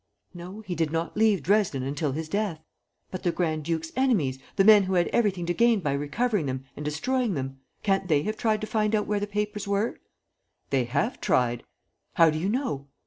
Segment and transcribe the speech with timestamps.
[0.33, 2.59] "No, he did not leave Dresden until his death."
[3.11, 6.65] "But the grand duke's enemies, the men who had everything to gain by recovering them
[6.75, 9.99] and destroying them: can't they have tried to find out where the papers were?"
[10.71, 11.61] "They have tried."
[12.15, 12.87] "How do you know?"